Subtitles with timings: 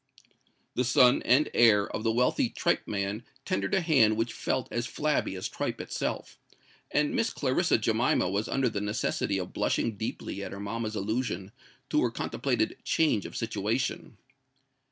[0.73, 4.87] The son and heir of the wealthy tripe man tendered a hand which felt as
[4.87, 6.39] flabby as tripe itself;
[6.89, 11.51] and Miss Clarissa Jemima was under the necessity of blushing deeply at her mamma's allusion
[11.91, 14.17] to her contemplated change of situation.